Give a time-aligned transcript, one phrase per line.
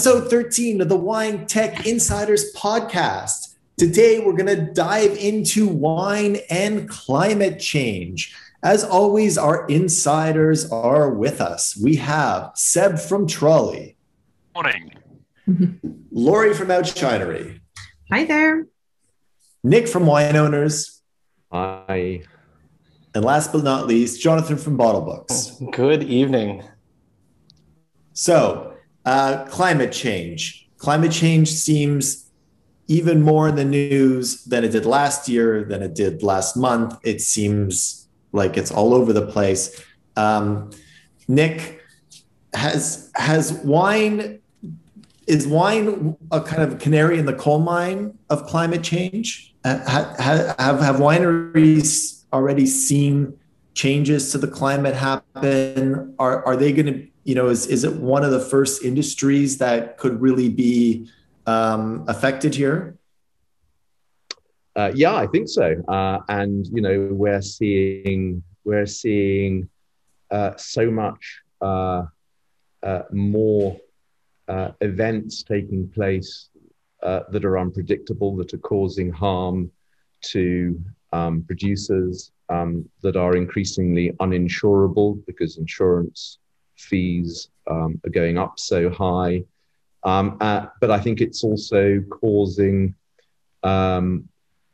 [0.00, 3.56] episode 13 of the Wine Tech Insiders podcast.
[3.76, 8.34] Today, we're going to dive into wine and climate change.
[8.62, 11.76] As always, our insiders are with us.
[11.76, 13.96] We have Seb from Troly.
[14.54, 14.94] Morning.
[16.10, 17.60] Laurie from Oushinery.
[18.10, 18.68] Hi there.
[19.62, 21.02] Nick from Wine Owners.
[21.52, 22.22] Hi.
[23.14, 25.70] And last but not least, Jonathan from Bottlebooks.
[25.72, 26.64] Good evening.
[28.14, 28.69] So,
[29.04, 30.68] uh, climate change.
[30.78, 32.30] Climate change seems
[32.88, 36.98] even more in the news than it did last year, than it did last month.
[37.04, 39.82] It seems like it's all over the place.
[40.16, 40.70] Um,
[41.28, 41.80] Nick,
[42.52, 44.40] has has wine
[45.26, 49.54] is wine a kind of canary in the coal mine of climate change?
[49.64, 53.38] Have, have, have wineries already seen
[53.74, 56.14] changes to the climate happen?
[56.18, 59.58] Are, are they going to, you know, is, is it one of the first industries
[59.58, 61.08] that could really be
[61.46, 62.96] um, affected here?
[64.76, 65.74] Uh, yeah, I think so.
[65.88, 69.68] Uh, and you know, we're seeing we're seeing
[70.30, 72.04] uh, so much uh,
[72.82, 73.76] uh, more
[74.48, 76.48] uh, events taking place
[77.02, 79.70] that are unpredictable, that are causing harm
[80.20, 80.78] to
[81.12, 86.38] um, producers, um, that are increasingly uninsurable because insurance
[86.76, 89.44] fees um, are going up so high.
[90.02, 92.94] Um, uh, but I think it's also causing
[93.62, 94.28] um,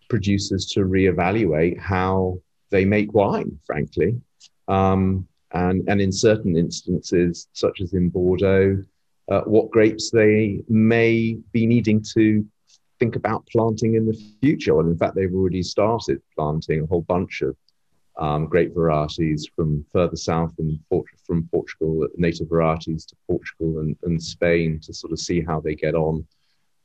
[0.09, 4.21] producers to reevaluate how they make wine, frankly.
[4.69, 8.83] Um, and, and in certain instances, such as in Bordeaux,
[9.29, 12.47] uh, what grapes they may be needing to
[12.99, 14.79] think about planting in the future.
[14.81, 17.57] And in fact, they've already started planting a whole bunch of
[18.19, 20.81] um, grape varieties from further south in
[21.27, 25.75] from Portugal, native varieties to Portugal and, and Spain to sort of see how they
[25.75, 26.27] get on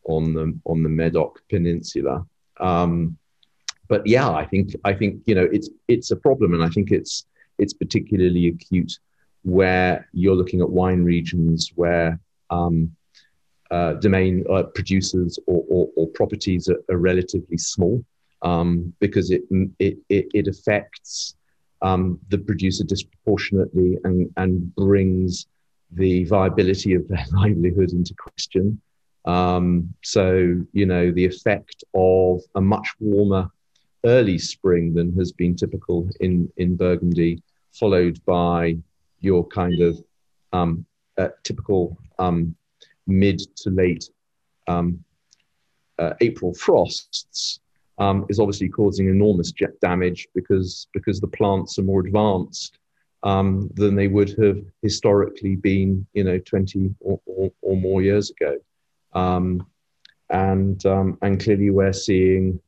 [0.06, 2.26] on the on the Medoc Peninsula.
[2.60, 3.18] Um,
[3.88, 6.92] but yeah, I think I think you know it's it's a problem, and I think
[6.92, 7.26] it's
[7.58, 9.00] it's particularly acute
[9.44, 12.20] where you're looking at wine regions where
[12.50, 12.96] um,
[13.72, 18.04] uh, domain uh, producers or, or, or properties are, are, relatively small
[18.42, 19.44] um, because it,
[19.80, 21.36] it, it, affects
[21.82, 25.48] um, the producer disproportionately and, and brings
[25.92, 28.82] the viability of their livelihood into question.
[29.26, 33.50] Um, so, you know, the effect of a much warmer
[34.06, 38.78] early spring than has been typical in, in Burgundy, followed by
[39.20, 40.04] your kind of
[40.54, 40.86] um,
[41.18, 42.56] uh, typical um,
[43.06, 44.10] mid to late
[44.68, 45.04] um,
[46.00, 47.60] uh, April frosts
[47.98, 52.80] um, is obviously causing enormous jet damage because because the plants are more advanced
[53.24, 58.32] um, than they would have historically been, you know, 20 or, or, or more years
[58.32, 58.58] ago.
[59.14, 59.68] Um,
[60.30, 62.60] and um, and clearly we're seeing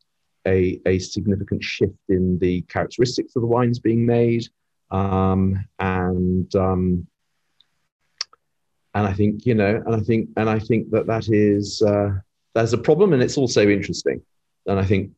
[0.46, 4.48] a, a significant shift in the characteristics of the wines being made.
[4.92, 7.08] Um, and um,
[8.94, 12.12] and I think you know, and I think and I think that that is uh,
[12.56, 14.22] a problem, and it's also interesting.
[14.68, 15.12] And I think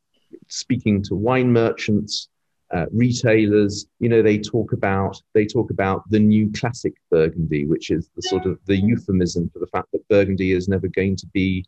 [0.48, 2.30] speaking to wine merchants,
[2.74, 7.92] uh, retailers, you know, they talk about they talk about the new classic Burgundy, which
[7.92, 11.28] is the sort of the euphemism for the fact that Burgundy is never going to
[11.28, 11.66] be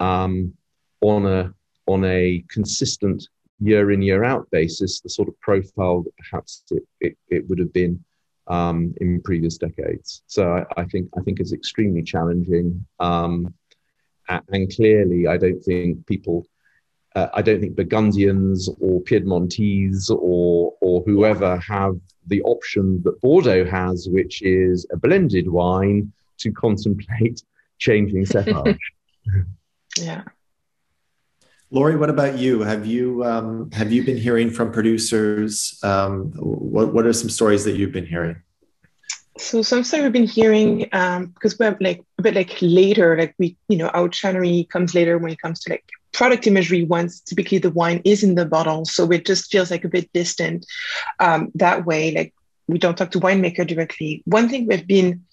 [0.00, 0.52] um,
[1.00, 1.54] on a
[1.86, 3.28] on a consistent
[3.60, 7.58] year in year out basis the sort of profile that perhaps it, it, it would
[7.58, 8.02] have been
[8.48, 10.22] um, in previous decades.
[10.26, 13.54] So I, I, think I think it's extremely challenging, um,
[14.28, 16.46] and clearly I don't think people
[17.16, 23.64] uh, I don't think Burgundians or Piedmontese or or whoever have the option that Bordeaux
[23.64, 27.42] has, which is a blended wine, to contemplate
[27.78, 28.78] changing cepage.
[29.98, 30.22] yeah.
[31.70, 32.60] Laurie, what about you?
[32.60, 35.80] Have you um, have you been hearing from producers?
[35.82, 38.36] Um, what what are some stories that you've been hearing?
[39.38, 43.34] So some stuff we've been hearing um, because we're like a bit like later, like
[43.38, 45.84] we you know Oushinery comes later when it comes to like
[46.16, 49.84] product imagery once typically the wine is in the bottle so it just feels like
[49.84, 50.64] a bit distant
[51.20, 52.32] um, that way like
[52.68, 54.22] we don't talk to winemaker directly.
[54.24, 55.24] One thing we've been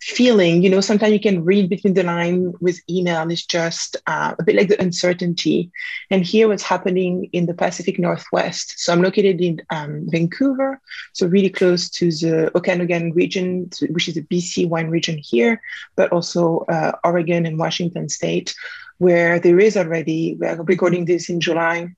[0.00, 4.34] feeling you know sometimes you can read between the line with email is just uh,
[4.38, 5.70] a bit like the uncertainty
[6.10, 10.80] and here what's happening in the pacific northwest so i'm located in um, vancouver
[11.12, 15.60] so really close to the okanagan region which is a bc wine region here
[15.96, 18.54] but also uh, oregon and washington state
[19.00, 21.88] where there is already, we are recording this in July,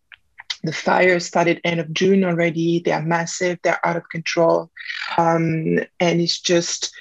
[0.63, 2.79] the fires started end of June already.
[2.79, 4.71] They are massive, they're out of control.
[5.19, 6.95] Um, and it's just,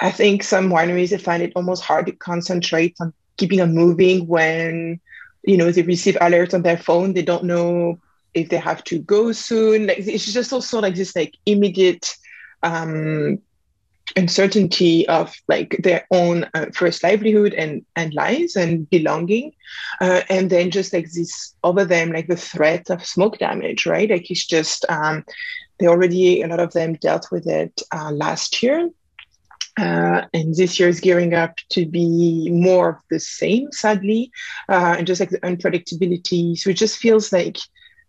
[0.00, 4.26] I think some wineries they find it almost hard to concentrate on keeping them moving
[4.26, 5.00] when
[5.44, 7.14] you know they receive alerts on their phone.
[7.14, 7.98] They don't know
[8.34, 9.86] if they have to go soon.
[9.86, 12.14] Like it's just also like this like immediate
[12.62, 13.38] um,
[14.16, 19.52] uncertainty of like their own uh, first livelihood and and lives and belonging
[20.00, 24.10] uh, and then just like this over them like the threat of smoke damage right
[24.10, 25.24] like it's just um,
[25.78, 28.88] they already a lot of them dealt with it uh, last year
[29.78, 34.30] uh, and this year is gearing up to be more of the same sadly.
[34.68, 36.56] Uh, and just like the unpredictability.
[36.58, 37.58] So it just feels like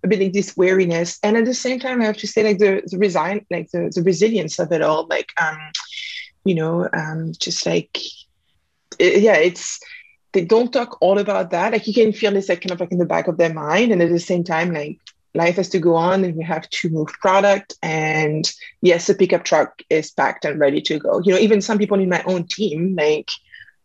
[0.03, 2.59] a bit like this weariness and at the same time i have to say like
[2.59, 5.07] the, the resign like the, the resilience of it all.
[5.07, 5.57] Like um
[6.45, 7.97] you know um just like
[8.99, 9.79] it, yeah it's
[10.33, 11.71] they don't talk all about that.
[11.71, 13.91] Like you can feel this like kind of like in the back of their mind.
[13.91, 14.99] And at the same time like
[15.37, 17.75] life has to go on and we have to move product.
[17.81, 18.49] And
[18.81, 21.21] yes the pickup truck is packed and ready to go.
[21.23, 23.29] You know even some people in my own team like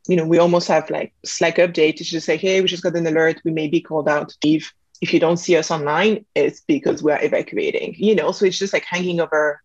[0.09, 2.97] you know we almost have like slack update to just say hey we just got
[2.97, 3.41] an alert.
[3.45, 4.73] We may be called out to leave.
[5.01, 8.73] If you don't see us online, it's because we're evacuating, you know, so it's just
[8.73, 9.61] like hanging over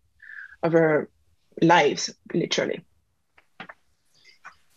[0.64, 1.10] over
[1.62, 2.84] lives, literally.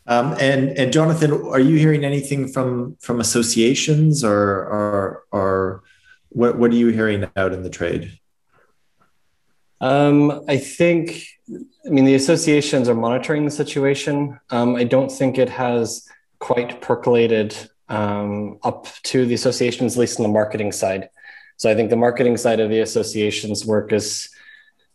[0.06, 5.82] Um, and and Jonathan, are you hearing anything from from associations or or or
[6.30, 8.18] what what are you hearing out in the trade?
[9.80, 11.24] Um, I think,
[11.86, 14.38] I mean, the associations are monitoring the situation.
[14.50, 16.06] Um, I don't think it has
[16.38, 17.56] quite percolated
[17.88, 21.08] um, up to the associations, at least on the marketing side.
[21.56, 24.28] So I think the marketing side of the association's work is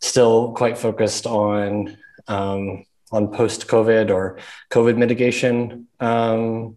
[0.00, 1.96] still quite focused on
[2.28, 4.38] um, on post COVID or
[4.70, 6.76] COVID mitigation um,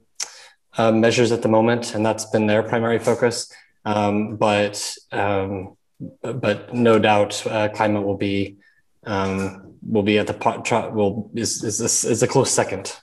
[0.78, 3.52] uh, measures at the moment, and that's been their primary focus.
[3.90, 5.76] Um, but um,
[6.22, 8.58] but no doubt, uh, climate will be
[9.06, 10.94] um, will be at the pot.
[10.94, 12.96] Will is is is a close second.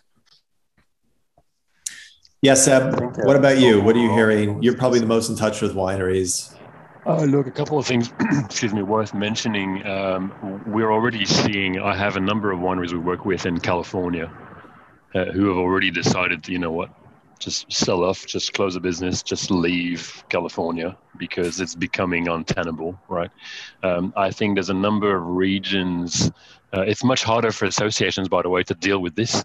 [2.40, 3.00] Yes, Seb.
[3.24, 3.82] What about you?
[3.82, 4.62] What are you hearing?
[4.62, 6.54] You're probably the most in touch with wineries.
[7.04, 8.12] Uh, look, a couple of things,
[8.44, 9.84] excuse me, worth mentioning.
[9.86, 14.30] Um, we're already seeing, I have a number of wineries we work with in California
[15.14, 16.90] uh, who have already decided, you know what,
[17.38, 23.30] just sell off, just close the business, just leave California because it's becoming untenable, right?
[23.82, 26.30] Um, I think there's a number of regions.
[26.72, 29.44] Uh, it's much harder for associations, by the way, to deal with this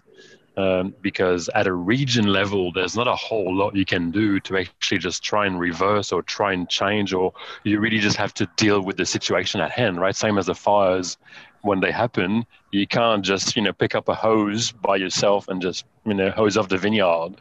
[0.56, 4.58] um, because at a region level, there's not a whole lot you can do to
[4.58, 7.32] actually just try and reverse or try and change, or
[7.64, 10.14] you really just have to deal with the situation at hand, right?
[10.14, 11.16] Same as the fires
[11.62, 15.62] when they happen, you can't just you know pick up a hose by yourself and
[15.62, 17.34] just you know hose off the vineyard.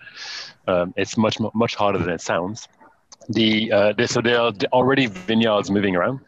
[0.68, 2.68] Um, it's much much harder than it sounds.
[3.29, 6.19] The uh, so there are already vineyards moving around,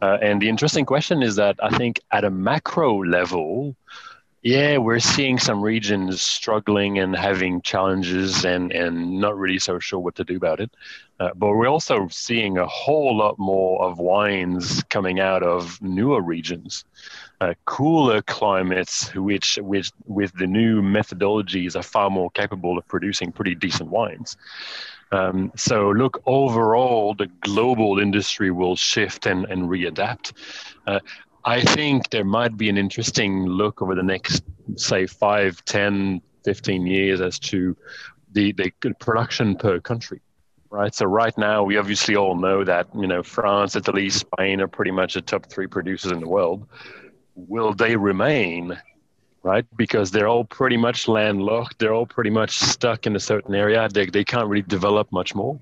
[0.00, 3.76] uh, and the interesting question is that I think at a macro level,
[4.42, 9.98] yeah, we're seeing some regions struggling and having challenges and, and not really so sure
[9.98, 10.70] what to do about it.
[11.18, 16.22] Uh, but we're also seeing a whole lot more of wines coming out of newer
[16.22, 16.84] regions,
[17.40, 23.30] uh, cooler climates, which, which with the new methodologies are far more capable of producing
[23.32, 24.36] pretty decent wines.
[25.12, 30.32] Um, so, look, overall, the global industry will shift and, and readapt.
[30.86, 31.00] Uh,
[31.44, 34.42] I think there might be an interesting look over the next,
[34.76, 37.76] say, 5, 10, 15 years as to
[38.32, 40.20] the, the production per country.
[40.70, 40.94] Right.
[40.94, 44.90] So right now, we obviously all know that you know France, Italy, Spain are pretty
[44.90, 46.66] much the top three producers in the world.
[47.46, 48.76] Will they remain?
[49.44, 51.78] Right, because they're all pretty much landlocked.
[51.78, 53.88] They're all pretty much stuck in a certain area.
[53.88, 55.60] They, they can't really develop much more.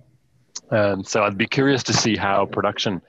[0.70, 3.02] Um, so I'd be curious to see how production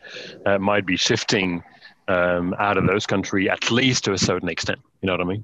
[0.46, 1.64] uh, might be shifting
[2.10, 4.80] um, out of those countries, at least to a certain extent.
[5.02, 5.44] You know what I mean?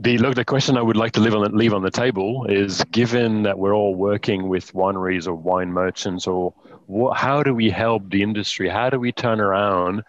[0.00, 2.84] The look, the question I would like to leave on leave on the table is:
[2.90, 6.52] given that we're all working with wineries or wine merchants, or
[6.86, 8.68] what, how do we help the industry?
[8.68, 10.02] How do we turn around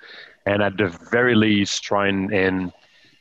[0.46, 2.72] and, at the very least, try and, and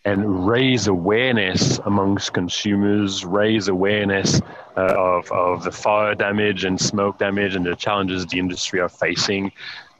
[0.05, 4.41] and raise awareness amongst consumers, raise awareness
[4.77, 8.89] uh, of, of the fire damage and smoke damage and the challenges the industry are
[8.89, 9.53] facing,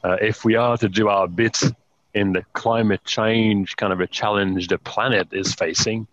[0.03, 1.57] uh, if we are to do our bit
[2.13, 6.05] in the climate change kind of a challenge the planet is facing,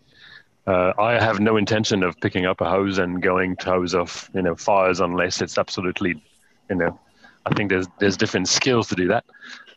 [0.66, 4.30] uh, I have no intention of picking up a hose and going to hose off,
[4.34, 6.22] you know, fires unless it's absolutely,
[6.68, 6.98] you know,
[7.46, 9.24] I think there's there's different skills to do that.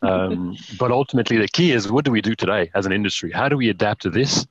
[0.03, 3.31] Um, but ultimately, the key is what do we do today as an industry?
[3.31, 4.45] How do we adapt to this?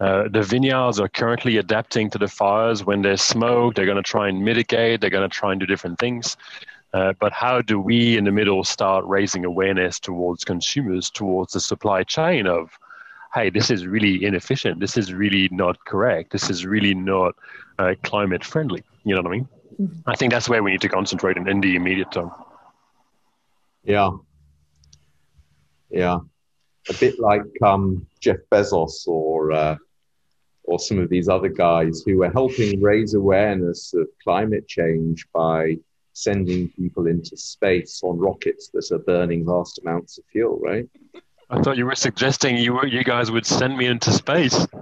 [0.00, 2.84] Uh, the vineyards are currently adapting to the fires.
[2.84, 5.00] When there's smoke, they're going to try and mitigate.
[5.00, 6.36] They're going to try and do different things.
[6.92, 11.60] Uh, but how do we in the middle start raising awareness towards consumers, towards the
[11.60, 12.70] supply chain of
[13.34, 14.78] hey, this is really inefficient.
[14.78, 16.32] This is really not correct.
[16.32, 17.34] This is really not
[17.78, 18.82] uh, climate friendly.
[19.04, 19.48] You know what I mean?
[19.80, 20.10] Mm-hmm.
[20.10, 22.30] I think that's where we need to concentrate in, in the immediate term.
[23.84, 24.10] Yeah.
[25.92, 26.18] Yeah.
[26.88, 29.76] A bit like um, Jeff Bezos or uh,
[30.64, 35.76] or some of these other guys who are helping raise awareness of climate change by
[36.12, 40.88] sending people into space on rockets that are burning vast amounts of fuel, right?
[41.50, 44.66] I thought you were suggesting you were, you guys would send me into space.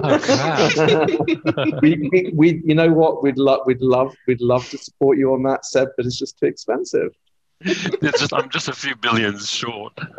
[0.00, 1.16] Oh,
[1.82, 3.20] we, we, we, you know what?
[3.20, 6.38] We'd love, we'd love, we'd love to support you on that, Seb, but it's just
[6.38, 7.12] too expensive.
[7.60, 9.92] it's just I'm just a few billions short.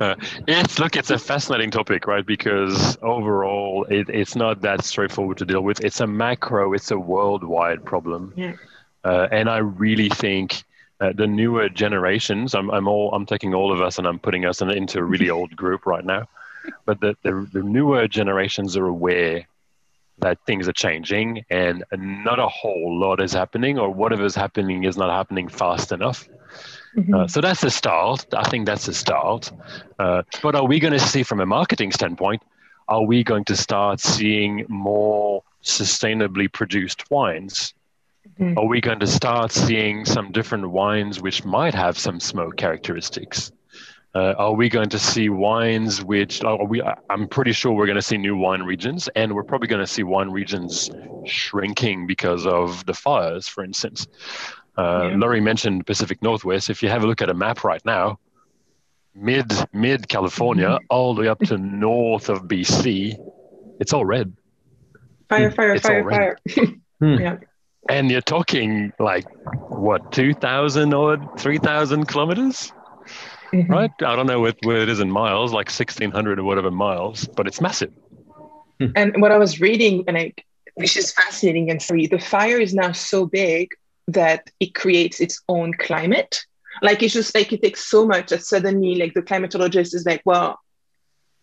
[0.00, 0.14] uh,
[0.48, 2.24] it's look, it's a fascinating topic, right?
[2.24, 5.84] Because overall, it, it's not that straightforward to deal with.
[5.84, 8.54] It's a macro, it's a worldwide problem, yeah.
[9.04, 10.64] uh, and I really think.
[11.00, 14.44] Uh, the newer generations, I'm, I'm all, I'm taking all of us and I'm putting
[14.44, 16.28] us in, into a really old group right now.
[16.84, 19.48] But the, the, the newer generations are aware
[20.22, 24.84] that things are changing and not a whole lot is happening, or whatever is happening
[24.84, 26.28] is not happening fast enough.
[26.96, 27.14] Mm-hmm.
[27.14, 28.26] Uh, so that's a start.
[28.34, 29.50] I think that's a start.
[29.98, 32.42] Uh, but are we going to see, from a marketing standpoint,
[32.88, 37.74] are we going to start seeing more sustainably produced wines?
[38.38, 38.58] Mm-hmm.
[38.58, 43.52] Are we going to start seeing some different wines which might have some smoke characteristics?
[44.14, 46.82] Uh, are we going to see wines which are we?
[47.08, 49.86] I'm pretty sure we're going to see new wine regions, and we're probably going to
[49.86, 50.90] see wine regions
[51.24, 54.06] shrinking because of the fires, for instance.
[54.76, 55.16] Uh, yeah.
[55.16, 56.68] Laurie mentioned Pacific Northwest.
[56.68, 58.18] If you have a look at a map right now,
[59.14, 60.84] mid mid California, mm-hmm.
[60.90, 63.16] all the way up to north of BC,
[63.80, 64.36] it's all red.
[65.30, 66.38] Fire, fire, it's fire, fire.
[67.00, 67.14] hmm.
[67.14, 67.36] Yeah.
[67.88, 69.24] And you're talking like
[69.70, 72.72] what, two thousand or three thousand kilometers?
[73.52, 73.72] Mm-hmm.
[73.72, 73.90] right?
[74.00, 77.46] I don't know what, what it is in miles, like 1600 or whatever miles, but
[77.46, 77.92] it's massive.
[78.80, 78.86] Hmm.
[78.96, 80.32] And what I was reading, and I,
[80.74, 83.70] which is fascinating and free, the fire is now so big
[84.08, 86.44] that it creates its own climate.
[86.80, 90.22] Like it's just like it takes so much that suddenly, like the climatologist is like,
[90.24, 90.58] well,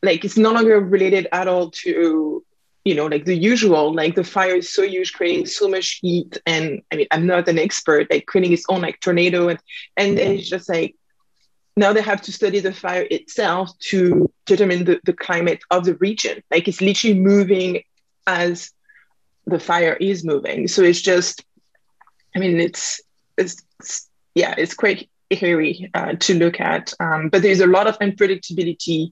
[0.01, 2.43] like it's no longer related at all to
[2.85, 6.37] you know like the usual like the fire is so huge creating so much heat
[6.45, 9.59] and i mean i'm not an expert like creating its own like tornado and
[9.97, 10.95] and it's just like
[11.79, 15.95] now they have to study the fire itself to determine the, the climate of the
[15.95, 16.43] region.
[16.51, 17.83] Like it's literally moving
[18.27, 18.71] as
[19.45, 20.67] the fire is moving.
[20.67, 21.43] So it's just,
[22.35, 23.01] I mean, it's,
[23.37, 26.93] it's, it's yeah, it's quite hairy uh, to look at.
[26.99, 29.11] Um, but there's a lot of unpredictability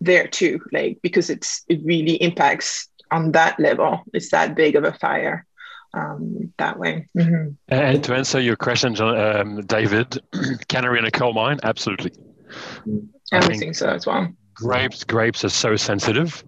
[0.00, 4.02] there too, like because it's it really impacts on that level.
[4.12, 5.46] It's that big of a fire
[5.94, 7.08] um, that way.
[7.16, 7.52] Mm-hmm.
[7.68, 10.20] And to answer your question, um, David,
[10.68, 12.12] cannery in a coal mine, absolutely.
[13.32, 14.28] I, I think, think so as well.
[14.54, 16.44] Grapes, grapes are so sensitive.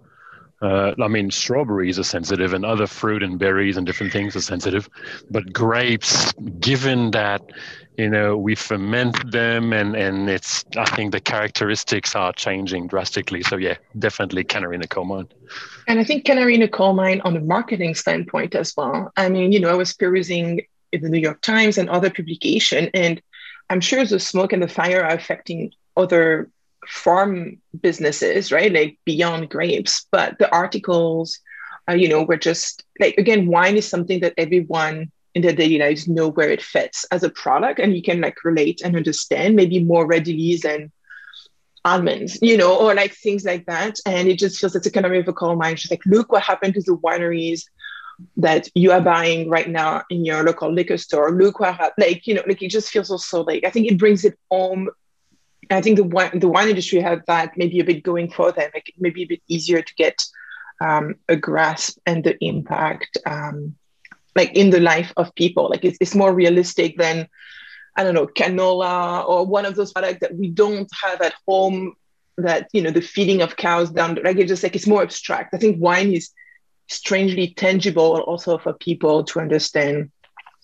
[0.62, 4.40] Uh, I mean, strawberries are sensitive, and other fruit and berries and different things are
[4.40, 4.88] sensitive.
[5.30, 7.42] But grapes, given that
[7.98, 13.42] you know we ferment them, and and it's, I think the characteristics are changing drastically.
[13.42, 15.28] So yeah, definitely cannery in a coal mine.
[15.86, 19.12] And I think cannery in a coal mine on a marketing standpoint as well.
[19.16, 20.62] I mean, you know, I was perusing
[20.92, 23.22] the New York Times and other publication, and
[23.70, 26.50] I'm sure the smoke and the fire are affecting other
[26.86, 28.72] farm businesses, right?
[28.72, 30.06] Like beyond grapes.
[30.10, 31.40] But the articles,
[31.88, 35.78] uh, you know, were just like, again, wine is something that everyone in their daily
[35.78, 39.54] lives know where it fits as a product and you can like relate and understand
[39.54, 40.90] maybe more readily than
[41.86, 43.98] almonds, you know, or like things like that.
[44.04, 45.76] And it just feels it's a kind of a coal mine.
[45.76, 47.62] She's like, look what happened to the wineries
[48.36, 51.30] that you are buying right now in your local liquor store.
[51.30, 52.06] Look what happened.
[52.06, 54.90] Like, you know, like it just feels also like I think it brings it home
[55.70, 58.70] I think the wine the wine industry had that maybe a bit going for them,
[58.74, 60.24] like maybe a bit easier to get
[60.80, 63.74] um, a grasp and the impact, um,
[64.34, 65.68] like in the life of people.
[65.68, 67.28] Like it's, it's more realistic than
[67.96, 71.94] I don't know canola or one of those products that we don't have at home.
[72.38, 74.18] That you know the feeding of cows down.
[74.22, 75.54] Like it's just like it's more abstract.
[75.54, 76.30] I think wine is
[76.88, 80.10] strangely tangible also for people to understand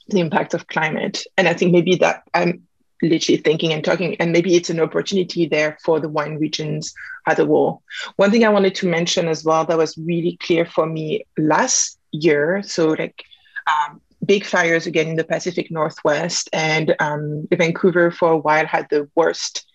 [0.09, 1.25] the impact of climate.
[1.39, 2.67] And I think maybe that I'm
[3.03, 6.95] literally thinking and talking, and maybe it's an opportunity there for the wine regions
[7.27, 7.83] as a whole.
[8.17, 11.99] One thing I wanted to mention as well that was really clear for me last
[12.13, 12.63] year.
[12.63, 13.25] So like
[13.67, 18.87] um, big fires again in the Pacific Northwest, and um, Vancouver for a while had
[18.91, 19.67] the worst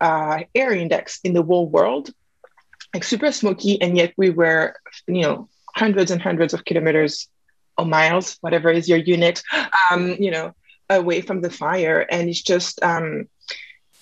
[0.00, 2.10] uh, air index in the whole world,
[2.92, 7.28] like super smoky, and yet we were, you know, hundreds and hundreds of kilometers
[7.76, 9.42] or miles, whatever is your unit,
[9.90, 10.54] um, you know,
[10.90, 13.26] away from the fire and it's just um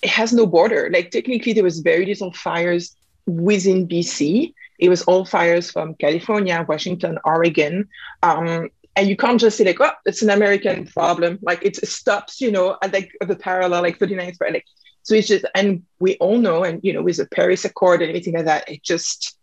[0.03, 0.89] it has no border.
[0.91, 2.95] Like technically, there was very little fires
[3.25, 4.53] within BC.
[4.77, 7.87] It was all fires from California, Washington, Oregon.
[8.21, 11.39] Um, and you can't just say like, oh, it's an American problem.
[11.41, 14.53] Like it stops, you know, at like the parallel, like 39th, right?
[14.53, 14.65] Like,
[15.01, 18.09] so it's just, and we all know, and you know, with the Paris Accord and
[18.09, 19.37] everything like that, it just,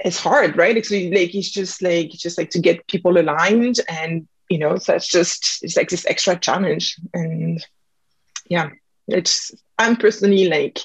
[0.00, 0.74] it's hard, right?
[0.74, 4.58] Like, so like it's just like, it's just like to get people aligned, and you
[4.58, 7.64] know, so it's just, it's like this extra challenge, and
[8.48, 8.70] yeah,
[9.06, 9.52] it's.
[9.80, 10.80] I'm personally like,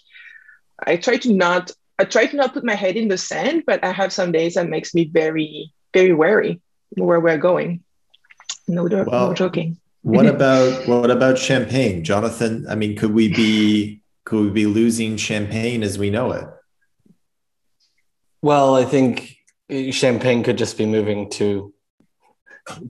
[0.85, 3.83] I try to not, I try to not put my head in the sand, but
[3.83, 6.61] I have some days that makes me very, very wary
[6.95, 7.83] where we're going.
[8.67, 9.77] No, well, no joking.
[10.01, 12.65] what about what about champagne, Jonathan?
[12.69, 16.47] I mean, could we be could we be losing champagne as we know it?
[18.41, 19.37] Well, I think
[19.91, 21.73] champagne could just be moving to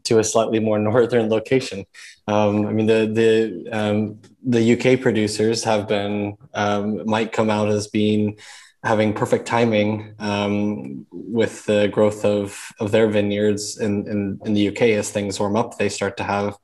[0.04, 1.86] to a slightly more northern location.
[2.28, 7.70] Um, I mean, the the um, the UK producers have been um, might come out
[7.70, 8.38] as being
[8.84, 14.68] having perfect timing um, with the growth of, of their vineyards in, in, in, the
[14.68, 16.58] UK as things warm up, they start to have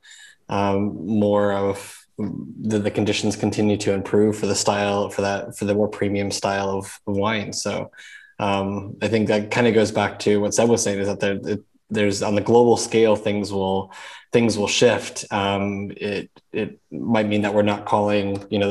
[0.50, 5.64] um, more of the, the conditions continue to improve for the style for that for
[5.64, 7.52] the more premium style of, wine.
[7.52, 7.90] So
[8.38, 11.20] um, I think that kind of goes back to what Seb was saying is that
[11.20, 13.92] there, it, there's on the global scale things will
[14.32, 15.24] things will shift.
[15.30, 18.68] Um, it it might mean that we're not calling you know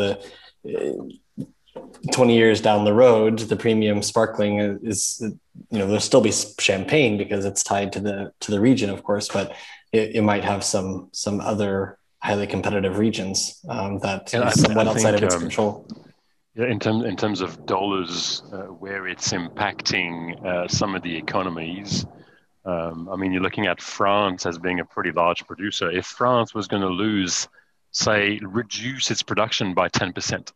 [0.64, 1.20] the
[2.12, 7.18] 20 years down the road, the premium sparkling is, you know, there'll still be champagne
[7.18, 9.54] because it's tied to the to the region, of course, but
[9.92, 14.88] it, it might have some some other highly competitive regions um, that yeah, is somewhat
[14.88, 15.88] outside think, of its um, control.
[16.56, 21.16] Yeah, in terms in terms of dollars, uh, where it's impacting uh, some of the
[21.16, 22.06] economies.
[22.66, 25.90] Um, I mean, you're looking at France as being a pretty large producer.
[25.90, 27.48] If France was going to lose,
[27.92, 30.52] say, reduce its production by ten percent,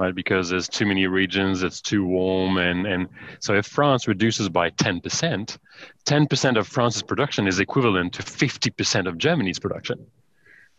[0.00, 0.14] right?
[0.14, 2.56] Because there's too many regions, it's too warm.
[2.56, 3.06] And, and
[3.38, 5.58] so if France reduces by 10%,
[6.06, 10.06] 10% of France's production is equivalent to 50% of Germany's production.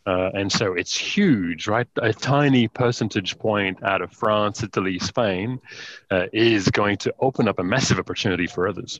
[0.08, 1.88] Uh, and so it's huge, right?
[2.02, 5.62] A tiny percentage point out of France, Italy, Spain
[6.10, 9.00] uh, is going to open up a massive opportunity for others.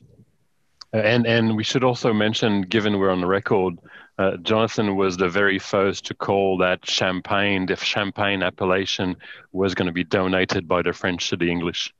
[0.94, 3.74] Uh, and and we should also mention, given we're on the record,
[4.18, 9.16] uh, Jonathan was the very first to call that champagne, the champagne appellation,
[9.52, 11.92] was going to be donated by the French to the English.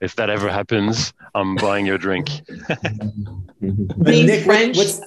[0.00, 2.28] If that ever happens, I'm buying your drink.
[3.60, 5.00] Being Nick, French, what's...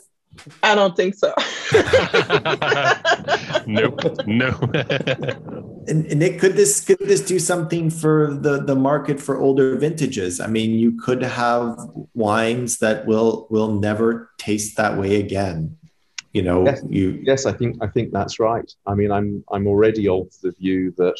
[0.63, 1.33] I don't think so.
[3.65, 4.49] nope, no.
[5.87, 9.77] and, and Nick, could this could this do something for the the market for older
[9.77, 10.39] vintages?
[10.41, 11.77] I mean, you could have
[12.13, 15.77] wines that will will never taste that way again
[16.35, 18.69] you know yes, you yes i think i think that's right.
[18.85, 21.17] I mean i'm i'm already of the view that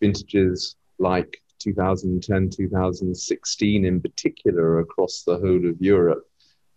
[0.00, 6.24] vintages like 2010 2016 in particular across the whole of europe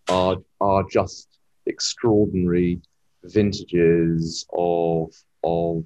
[0.10, 2.80] are are just extraordinary
[3.26, 5.12] vintages of
[5.44, 5.84] of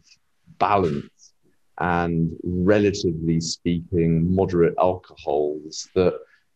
[0.60, 1.34] balance
[1.80, 6.14] and relatively speaking moderate alcohols that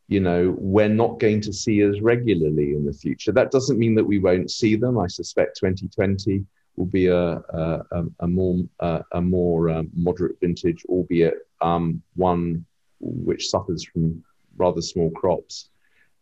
[0.07, 3.31] you know, we're not going to see as regularly in the future.
[3.31, 4.99] That doesn't mean that we won't see them.
[4.99, 10.83] I suspect 2020 will be a, a, a more, a, a more um, moderate vintage,
[10.89, 12.65] albeit um, one
[12.99, 14.23] which suffers from
[14.57, 15.69] rather small crops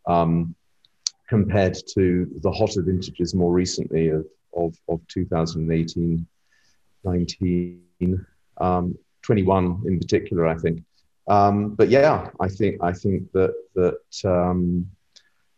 [0.08, 0.56] um,
[1.28, 6.26] compared to the hotter vintages more recently of, of, of 2018,
[7.04, 8.26] 19,
[8.58, 10.84] um, 21 in particular, I think.
[11.28, 14.88] Um, but yeah, I think I think that that um,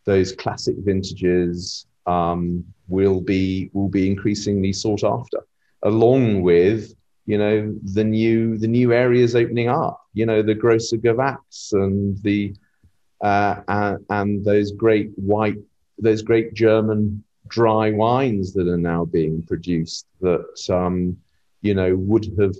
[0.05, 5.39] those classic vintages um, will be will be increasingly sought after,
[5.83, 6.93] along with
[7.25, 10.01] you know the new the new areas opening up.
[10.13, 12.55] You know the Grosses Gewachs and the
[13.21, 15.57] uh, and, and those great white
[15.97, 21.17] those great German dry wines that are now being produced that um,
[21.61, 22.55] you know would have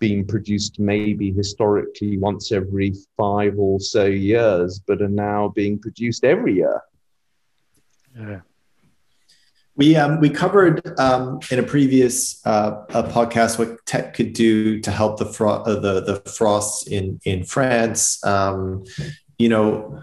[0.00, 6.24] been produced maybe historically once every five or so years, but are now being produced
[6.24, 6.82] every year.
[8.18, 8.40] Yeah.
[9.76, 14.80] We, um, we covered um, in a previous uh, a podcast what tech could do
[14.80, 18.22] to help the fro- uh, the the frosts in in France.
[18.24, 18.84] Um,
[19.38, 20.02] you know,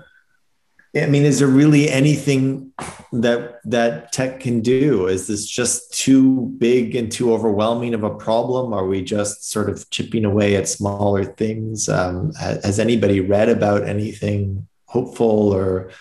[0.95, 2.71] I mean, is there really anything
[3.11, 5.07] that that tech can do?
[5.07, 8.73] Is this just too big and too overwhelming of a problem?
[8.73, 11.89] Are we just sort of chipping away at smaller things?
[11.89, 15.91] Um, has anybody read about anything hopeful or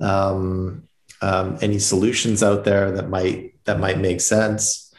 [0.00, 0.88] um,
[1.20, 4.92] um, any solutions out there that might that might make sense?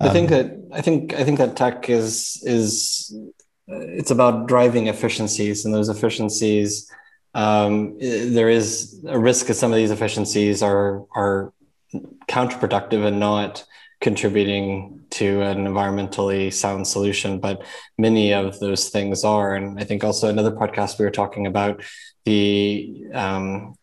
[0.00, 3.16] Um, I think that I think I think that tech is is
[3.68, 6.90] it's about driving efficiencies, and those efficiencies
[7.34, 11.52] um, there is a risk that some of these efficiencies are are
[12.28, 13.64] counterproductive and not
[14.00, 17.62] contributing to an environmentally sound solution but
[17.96, 19.54] many of those things are.
[19.54, 21.82] And i think also another podcast we were talking about
[22.24, 23.74] the um,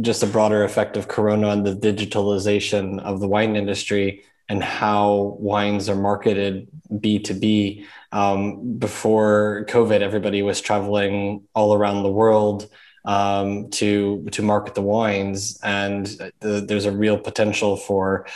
[0.00, 5.36] just a broader effect of corona on the digitalization of the wine industry and how
[5.38, 12.70] wines are marketed b2b um, before covid everybody was traveling all around the world
[13.08, 16.06] um, to to market the wines, and
[16.40, 18.26] the, there's a real potential for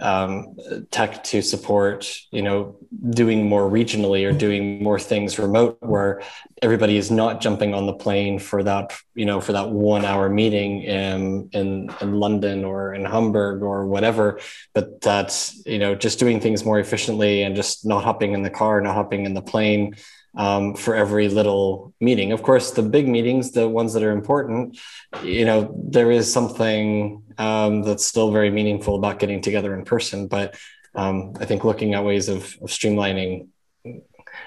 [0.00, 0.56] um,
[0.90, 2.74] tech to support, you know,
[3.10, 6.22] doing more regionally or doing more things remote, where
[6.62, 10.30] everybody is not jumping on the plane for that, you know, for that one hour
[10.30, 14.40] meeting in in, in London or in Hamburg or whatever,
[14.72, 18.50] but that's you know just doing things more efficiently and just not hopping in the
[18.50, 19.94] car, not hopping in the plane
[20.34, 22.32] um, for every little meeting.
[22.32, 24.78] Of course, the big meetings, the ones that are important,
[25.22, 30.26] you know, there is something um, that's still very meaningful about getting together in person.
[30.28, 30.56] But
[30.94, 33.48] um, I think looking at ways of, of streamlining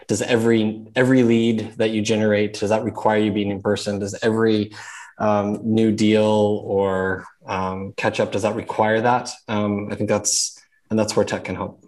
[0.08, 4.18] does every every lead that you generate does that require you being in person does
[4.24, 4.72] every
[5.20, 6.24] um, new deal
[6.66, 11.26] or um, catch up does that require that um, i think that's and that's where
[11.26, 11.85] tech can help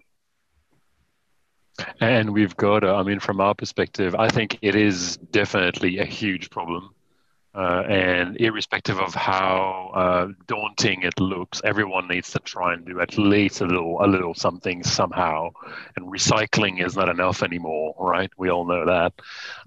[2.00, 6.50] and we've got, I mean, from our perspective, I think it is definitely a huge
[6.50, 6.90] problem.
[7.56, 13.00] Uh, and irrespective of how uh, daunting it looks, everyone needs to try and do
[13.00, 15.50] at least a little, a little something somehow.
[15.96, 18.30] And recycling is not enough anymore, right?
[18.38, 19.14] We all know that.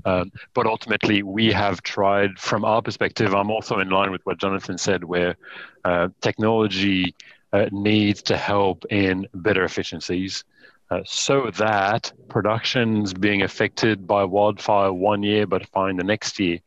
[0.04, 4.38] Um, but ultimately, we have tried, from our perspective, I'm also in line with what
[4.38, 5.34] Jonathan said, where
[5.84, 7.16] uh, technology
[7.52, 10.44] uh, needs to help in better efficiencies.
[10.90, 16.58] Uh, so that productions being affected by wildfire one year but fine the next year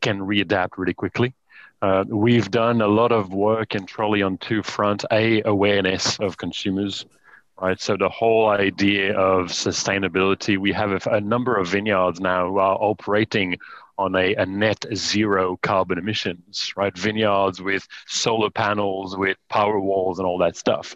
[0.00, 1.34] can readapt really quickly.
[1.82, 5.04] Uh, we've done a lot of work in Troly on two fronts.
[5.12, 7.04] A, awareness of consumers,
[7.60, 7.80] right?
[7.80, 12.58] So the whole idea of sustainability, we have a, a number of vineyards now who
[12.58, 13.56] are operating
[13.98, 16.96] on a, a, net zero carbon emissions, right?
[16.96, 20.94] Vineyards with solar panels, with power walls, and all that stuff.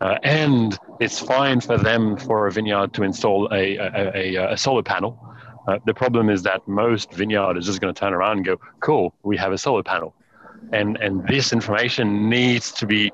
[0.00, 4.82] Uh, and it's fine for them for a vineyard to install a, a, a solar
[4.82, 5.18] panel.
[5.66, 8.60] Uh, the problem is that most vineyard is just going to turn around and go,
[8.80, 10.14] "Cool, we have a solar panel,"
[10.72, 13.10] and and this information needs to be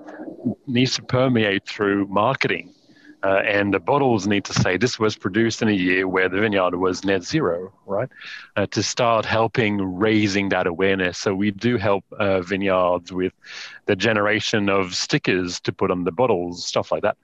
[0.67, 2.75] needs to permeate through marketing
[3.23, 6.41] uh, and the bottles need to say this was produced in a year where the
[6.41, 8.09] vineyard was net zero, right?
[8.57, 11.19] Uh, to start helping raising that awareness.
[11.19, 13.33] So we do help uh, vineyards with
[13.87, 17.17] the generation of stickers to put on the bottles, stuff like that.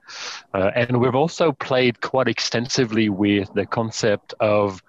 [0.52, 4.82] Uh, and we've also played quite extensively with the concept of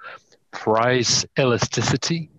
[0.51, 2.29] price elasticity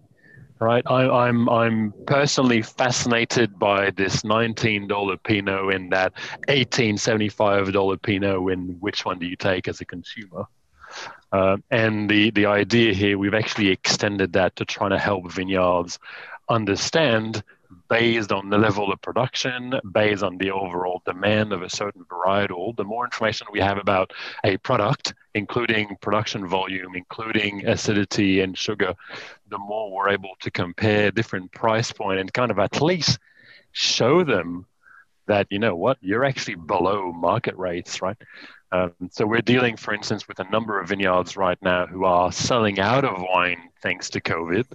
[0.61, 0.83] right?
[0.87, 6.13] I, am I'm, I'm personally fascinated by this $19 Pinot and that
[6.49, 8.53] $18.75 Pinot.
[8.53, 10.47] And which one do you take as a consumer?
[11.31, 15.99] Uh, and the the idea here, we've actually extended that to trying to help vineyards
[16.49, 17.43] understand
[17.89, 22.77] based on the level of production, based on the overall demand of a certain varietal,
[22.77, 24.13] the more information we have about
[24.45, 28.95] a product, including production volume, including acidity and sugar,
[29.49, 33.19] the more we're able to compare different price point and kind of at least
[33.73, 34.67] show them
[35.27, 38.17] that you know what you're actually below market rates, right?
[38.73, 42.33] Um, so we're dealing, for instance, with a number of vineyards right now who are
[42.33, 44.67] selling out of wine thanks to COVID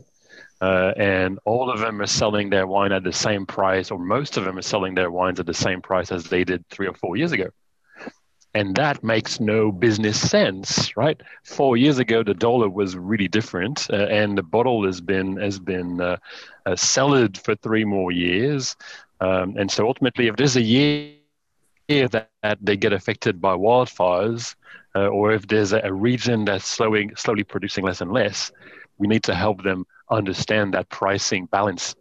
[0.64, 4.38] uh, and all of them are selling their wine at the same price, or most
[4.38, 6.94] of them are selling their wines at the same price as they did three or
[6.94, 7.50] four years ago.
[8.54, 11.20] And that makes no business sense, right?
[11.44, 15.60] Four years ago, the dollar was really different, uh, and the bottle has been has
[15.60, 16.18] been uh,
[16.66, 16.78] uh,
[17.44, 18.78] for three more years.
[19.20, 24.56] Um, and so ultimately, if there's a year that, that they get affected by wildfires,
[24.96, 28.52] uh, or if there's a, a region that's slowing, slowly producing less and less,
[28.98, 31.96] we need to help them understand that pricing balance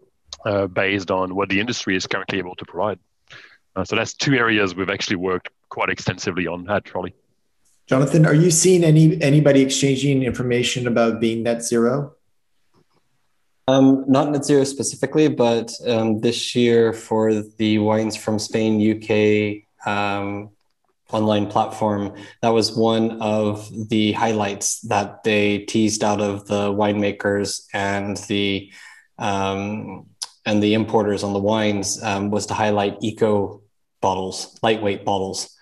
[0.44, 2.98] uh, based on what the industry is currently able to provide.
[3.74, 7.12] Uh, so that's two areas we've actually worked quite extensively on at Troly.
[7.86, 12.14] Jonathan, are you seeing any anybody exchanging information about being net zero?
[13.68, 19.64] Um, not net zero specifically, but um, this year for the wines from Spain, UK,
[19.86, 20.50] um,
[21.12, 22.14] online platform.
[22.40, 28.72] That was one of the highlights that they teased out of the winemakers and the
[29.18, 30.06] um,
[30.44, 33.62] and the importers on the wines um, was to highlight eco
[34.00, 35.56] bottles, lightweight bottles.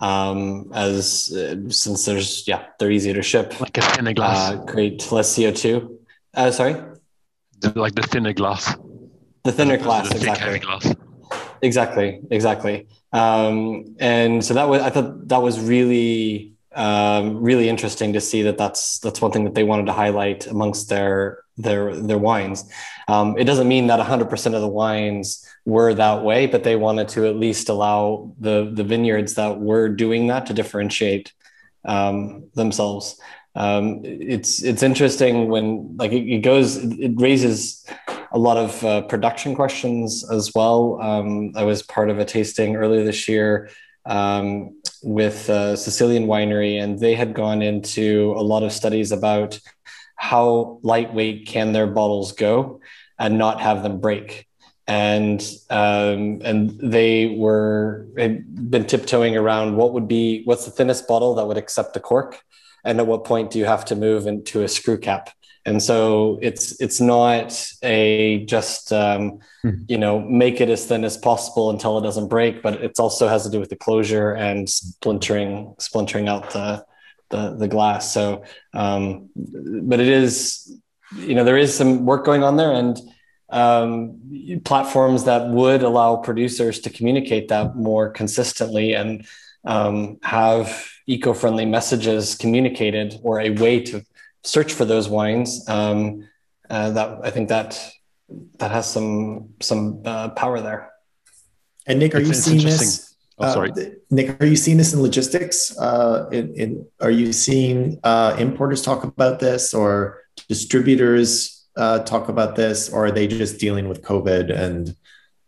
[0.00, 4.62] um, as uh, since there's yeah they're easy to ship like a thinner glass uh,
[4.64, 5.96] create less co2
[6.34, 6.74] uh, sorry
[7.74, 8.74] like the thinner glass
[9.44, 10.94] the thinner glass the exactly glass.
[11.62, 18.12] Exactly exactly um, and so that was i thought that was really um, really interesting
[18.12, 21.96] to see that that's that's one thing that they wanted to highlight amongst their their
[21.96, 22.70] their wines.
[23.08, 27.08] Um, it doesn't mean that 100% of the wines were that way, but they wanted
[27.08, 31.32] to at least allow the the vineyards that were doing that to differentiate
[31.86, 33.18] um, themselves.
[33.54, 37.86] Um, it's it's interesting when like it, it, goes it raises
[38.36, 41.00] a lot of uh, production questions as well.
[41.00, 43.70] Um, I was part of a tasting earlier this year
[44.04, 49.58] um, with a Sicilian winery, and they had gone into a lot of studies about
[50.16, 52.80] how lightweight can their bottles go
[53.18, 54.46] and not have them break.
[54.86, 61.34] And um, and they were been tiptoeing around what would be what's the thinnest bottle
[61.36, 62.42] that would accept a cork,
[62.84, 65.30] and at what point do you have to move into a screw cap?
[65.66, 67.52] And so it's it's not
[67.82, 69.70] a just um, hmm.
[69.88, 73.28] you know make it as thin as possible until it doesn't break but it also
[73.28, 76.84] has to do with the closure and splintering splintering out the
[77.30, 80.72] the, the glass so um, but it is
[81.16, 82.98] you know there is some work going on there and
[83.50, 84.20] um,
[84.64, 89.26] platforms that would allow producers to communicate that more consistently and
[89.64, 94.04] um, have eco-friendly messages communicated or a way to
[94.46, 95.68] search for those wines.
[95.68, 96.28] Um,
[96.70, 97.78] uh, that I think that
[98.58, 100.92] that has some some uh, power there.
[101.86, 103.14] And Nick, are it's, you seeing this?
[103.38, 104.40] Oh, sorry, uh, Nick.
[104.40, 105.76] Are you seeing this in logistics?
[105.78, 112.28] Uh, in, in, are you seeing uh, importers talk about this, or distributors uh, talk
[112.28, 114.96] about this, or are they just dealing with COVID and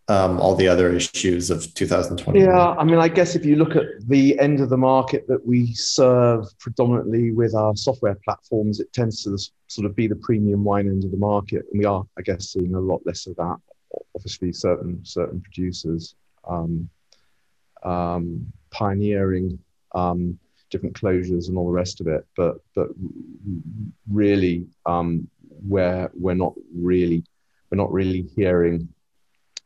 [0.08, 2.40] um, all the other issues of 2020.
[2.40, 5.46] Yeah, I mean, I guess if you look at the end of the market that
[5.46, 10.64] we serve predominantly with our software platforms, it tends to sort of be the premium
[10.64, 13.36] wine end of the market, and we are, I guess, seeing a lot less of
[13.36, 13.56] that.
[14.14, 16.14] Obviously, certain certain producers
[16.48, 16.88] um,
[17.82, 19.58] um, pioneering
[19.94, 20.38] um,
[20.70, 22.88] different closures and all the rest of it, but but
[24.10, 25.28] really, um,
[25.66, 27.22] where we're not really
[27.70, 28.88] we're not really hearing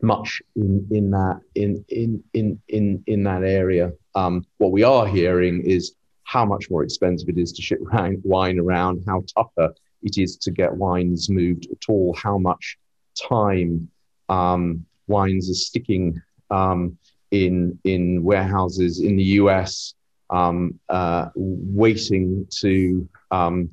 [0.02, 3.92] much in, in that in in in in in that area.
[4.14, 7.78] Um, what we are hearing is how much more expensive it is to ship
[8.24, 12.78] wine around, how tougher it is to get wines moved at all, how much
[13.28, 13.88] time
[14.28, 16.98] um, wines are sticking um,
[17.30, 19.94] in in warehouses in the US,
[20.30, 23.70] um, uh, waiting to um,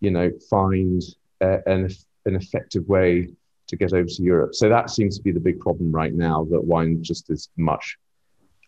[0.00, 1.02] you know find
[1.40, 1.88] a, an
[2.26, 3.28] an effective way
[3.68, 4.54] to get over to Europe.
[4.54, 7.96] So that seems to be the big problem right now that wine just is much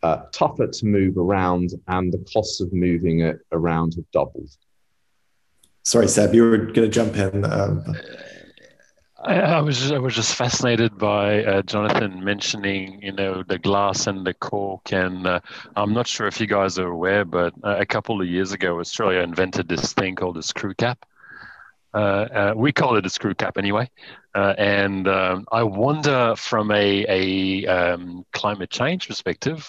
[0.02, 4.50] uh, tougher to move around and the costs of moving it around have doubled.
[5.82, 7.44] Sorry, Seb, you were going to jump in.
[7.44, 7.84] Um,
[9.22, 13.58] I, I, was just, I was just fascinated by uh, Jonathan mentioning you know the
[13.58, 15.40] glass and the cork and uh,
[15.76, 18.80] I'm not sure if you guys are aware but uh, a couple of years ago
[18.80, 21.04] Australia invented this thing called a screw cap
[21.94, 23.90] uh, uh, we call it a screw cap anyway.
[24.34, 29.68] Uh, and um, I wonder from a, a um, climate change perspective,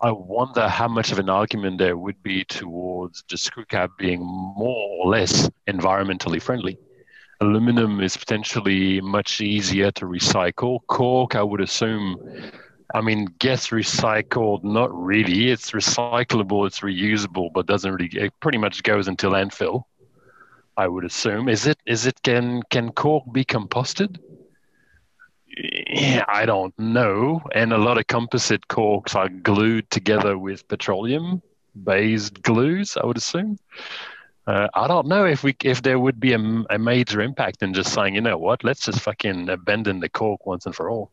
[0.00, 4.20] I wonder how much of an argument there would be towards the screw cap being
[4.20, 6.78] more or less environmentally friendly.
[7.42, 10.78] Aluminum is potentially much easier to recycle.
[10.86, 12.16] Cork, I would assume,
[12.94, 14.64] I mean, gets recycled.
[14.64, 15.50] Not really.
[15.50, 16.66] It's recyclable.
[16.66, 18.10] It's reusable, but doesn't really.
[18.12, 19.84] It pretty much goes into landfill.
[20.80, 21.50] I would assume.
[21.50, 24.18] Is it is it can can cork be composted?
[25.56, 27.42] Yeah, I don't know.
[27.54, 31.42] And a lot of composite corks are glued together with petroleum
[31.84, 33.58] based glues, I would assume.
[34.46, 36.40] Uh, I don't know if we if there would be a,
[36.70, 40.46] a, major impact in just saying, you know what, let's just fucking abandon the cork
[40.46, 41.10] once and for all.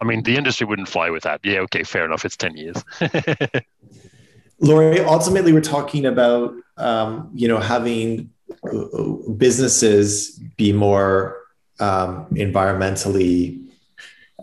[0.00, 1.40] I mean, the industry wouldn't fly with that.
[1.42, 2.24] Yeah, okay, fair enough.
[2.24, 2.78] It's ten years.
[4.60, 8.30] Laurie, ultimately, we're talking about um, you know having
[9.36, 11.36] businesses be more
[11.78, 13.60] um, environmentally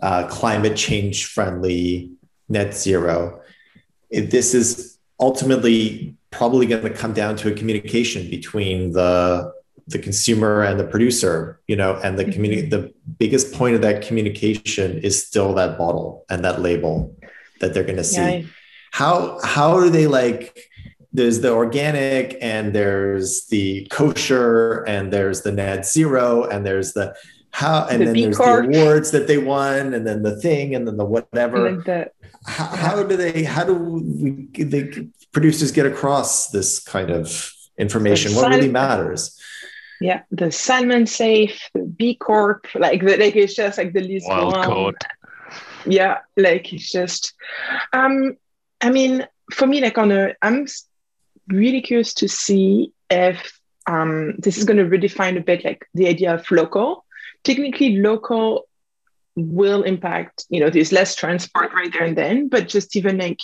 [0.02, 2.10] uh, climate change friendly,
[2.48, 3.40] net zero.
[4.10, 9.52] this is ultimately probably going to come down to a communication between the
[9.88, 14.06] the consumer and the producer you know and the community the biggest point of that
[14.06, 17.16] communication is still that bottle and that label
[17.60, 18.42] that they're going to see yeah.
[18.92, 20.67] how how do they like
[21.12, 27.14] there's the organic and there's the kosher and there's the net zero and there's the
[27.50, 28.70] how and the then B there's Corp.
[28.70, 31.76] the awards that they won and then the thing and then the whatever.
[31.76, 32.10] the,
[32.46, 33.42] how, how do they?
[33.42, 38.34] How do we, the producers get across this kind of information?
[38.34, 39.40] What really matters?
[40.00, 44.28] Yeah, the salmon safe, the B Corp, like the, like it's just like the least
[44.28, 44.96] Wild card.
[45.86, 47.34] Yeah, like it's just.
[47.92, 48.36] Um,
[48.80, 50.66] I mean, for me, like on a, I'm
[51.48, 56.08] really curious to see if um, this is going to redefine a bit like the
[56.08, 57.04] idea of local.
[57.44, 58.68] Technically, local
[59.34, 63.40] will impact, you know, there's less transport right there and then, but just even like,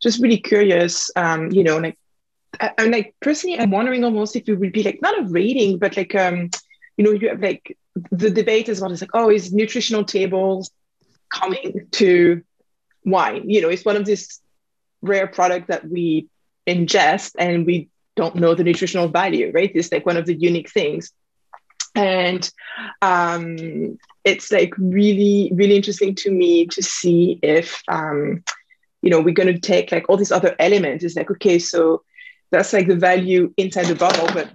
[0.00, 1.98] just really curious, um, you know, like,
[2.60, 5.78] I, am like personally, I'm wondering almost if it would be like not a rating,
[5.78, 6.50] but like, um,
[6.96, 7.76] you know, you have like
[8.10, 10.70] the debate as well is like, oh, is nutritional tables
[11.32, 12.42] coming to
[13.04, 13.48] wine?
[13.48, 14.40] You know, it's one of these
[15.00, 16.28] rare products that we
[16.74, 19.72] ingest and we don't know the nutritional value, right?
[19.74, 21.12] It's like one of the unique things.
[21.94, 22.48] And
[23.02, 28.44] um, it's like really, really interesting to me to see if, um,
[29.02, 31.04] you know, we're going to take like all these other elements.
[31.04, 32.02] It's like, okay, so
[32.50, 34.50] that's like the value inside the bottle, but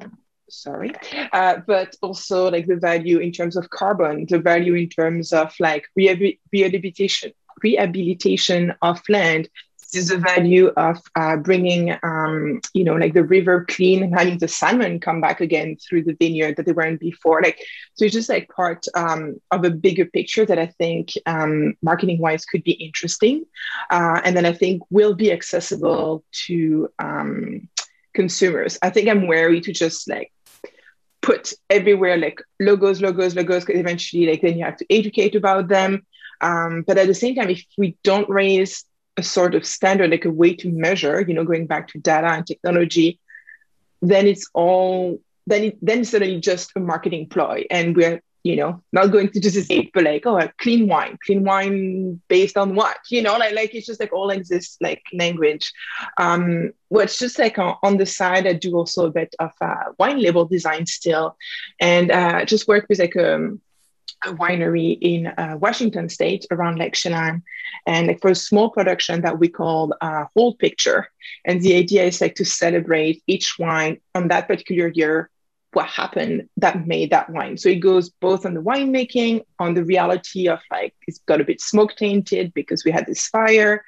[0.50, 0.92] sorry,
[1.34, 5.54] uh, but also like the value in terms of carbon, the value in terms of
[5.60, 7.32] like rehabilitation,
[7.64, 9.50] rehabilitation of land,
[9.96, 14.38] is the value of uh, bringing, um, you know, like the river clean and having
[14.38, 17.42] the salmon come back again through the vineyard that they weren't before.
[17.42, 17.60] Like,
[17.96, 22.20] so it's just like part um, of a bigger picture that I think um, marketing
[22.20, 23.46] wise could be interesting.
[23.90, 27.68] Uh, and then I think will be accessible to um,
[28.14, 28.78] consumers.
[28.82, 30.32] I think I'm wary to just like
[31.22, 35.68] put everywhere like logos, logos, logos, because eventually like then you have to educate about
[35.68, 36.06] them.
[36.42, 38.84] Um, but at the same time, if we don't raise
[39.18, 42.28] a sort of standard, like a way to measure, you know, going back to data
[42.28, 43.20] and technology,
[44.02, 47.66] then it's all then it then it's suddenly just a marketing ploy.
[47.70, 51.44] And we're, you know, not going to just say, but like, oh, clean wine, clean
[51.44, 52.98] wine based on what?
[53.10, 55.72] You know, like like it's just like all like this like language.
[56.18, 59.92] Um, it's just like on, on the side, I do also a bit of uh,
[59.98, 61.38] wine label design still,
[61.80, 63.62] and uh, just work with like um
[64.26, 67.44] a winery in uh, Washington State around Lake Chelan,
[67.86, 71.10] and like for a small production that we call uh, Whole Picture.
[71.46, 75.30] And the idea is like to celebrate each wine on that particular year,
[75.76, 77.58] what happened that made that wine.
[77.58, 81.44] So it goes both on the winemaking, on the reality of like it's got a
[81.44, 83.84] bit smoke tainted because we had this fire.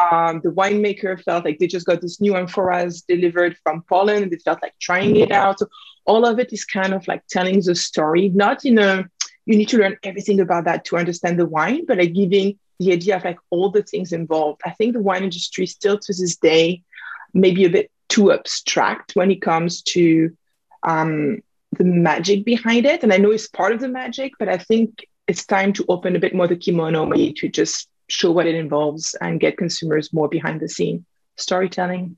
[0.00, 4.30] Um, the winemaker felt like they just got this new amphoras delivered from Poland.
[4.30, 5.58] They felt like trying it out.
[5.58, 5.66] So
[6.04, 9.08] all of it is kind of like telling the story, not in a
[9.46, 12.92] you need to learn everything about that to understand the wine, but like giving the
[12.92, 14.60] idea of like all the things involved.
[14.64, 16.82] I think the wine industry still to this day
[17.34, 20.36] maybe a bit too abstract when it comes to
[20.82, 23.02] um, the magic behind it.
[23.02, 26.14] And I know it's part of the magic, but I think it's time to open
[26.14, 30.12] a bit more the kimono maybe to just show what it involves and get consumers
[30.12, 31.06] more behind the scene.
[31.36, 32.16] Storytelling.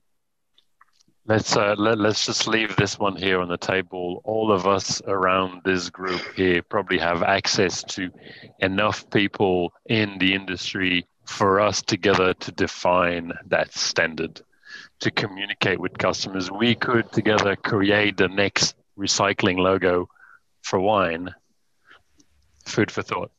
[1.26, 4.20] Let's uh, let, let's just leave this one here on the table.
[4.24, 8.10] All of us around this group here probably have access to
[8.58, 14.42] enough people in the industry for us together to define that standard,
[15.00, 16.50] to communicate with customers.
[16.50, 20.10] We could together create the next recycling logo
[20.60, 21.34] for wine.
[22.66, 23.30] Food for thought.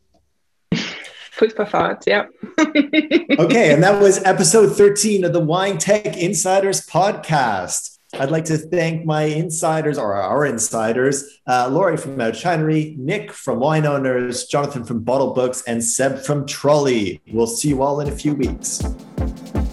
[1.35, 2.27] Food for thought, yeah.
[2.59, 7.97] okay, and that was episode 13 of the Wine Tech Insiders podcast.
[8.13, 13.59] I'd like to thank my insiders or our insiders, uh, Laurie from Oushinery, Nick from
[13.59, 17.19] Wine Owners, Jonathan from Bottlebooks, and Seb from Troly.
[17.33, 18.77] We'll see you all in a few weeks.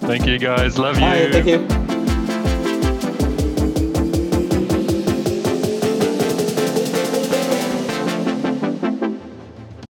[0.00, 0.78] Thank you, guys.
[0.78, 1.02] Love you.
[1.02, 1.91] Bye, thank you.